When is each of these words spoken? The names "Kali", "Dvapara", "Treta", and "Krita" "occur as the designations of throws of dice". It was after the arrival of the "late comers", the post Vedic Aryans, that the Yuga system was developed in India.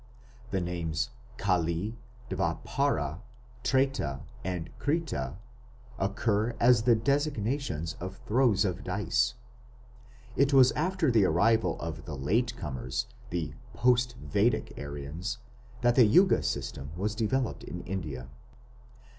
The 0.49 0.59
names 0.61 1.11
"Kali", 1.37 1.95
"Dvapara", 2.31 3.19
"Treta", 3.63 4.21
and 4.43 4.71
"Krita" 4.79 5.35
"occur 5.99 6.55
as 6.59 6.81
the 6.81 6.95
designations 6.95 7.95
of 7.99 8.17
throws 8.25 8.65
of 8.65 8.83
dice". 8.83 9.35
It 10.35 10.53
was 10.53 10.71
after 10.71 11.11
the 11.11 11.25
arrival 11.25 11.79
of 11.79 12.05
the 12.05 12.17
"late 12.17 12.57
comers", 12.57 13.05
the 13.29 13.53
post 13.75 14.15
Vedic 14.19 14.73
Aryans, 14.75 15.37
that 15.81 15.93
the 15.93 16.05
Yuga 16.05 16.41
system 16.41 16.89
was 16.97 17.13
developed 17.13 17.63
in 17.63 17.81
India. 17.81 18.27